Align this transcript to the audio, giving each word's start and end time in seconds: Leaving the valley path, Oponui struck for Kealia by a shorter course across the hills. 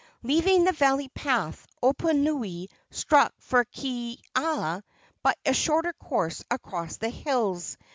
Leaving 0.23 0.63
the 0.63 0.71
valley 0.71 1.09
path, 1.09 1.67
Oponui 1.83 2.69
struck 2.89 3.31
for 3.39 3.65
Kealia 3.65 4.81
by 5.21 5.35
a 5.45 5.53
shorter 5.53 5.93
course 5.93 6.43
across 6.49 6.97
the 6.97 7.09
hills. 7.09 7.77